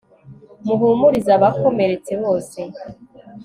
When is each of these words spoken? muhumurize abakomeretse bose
muhumurize 0.65 1.29
abakomeretse 1.37 2.13
bose 2.23 2.59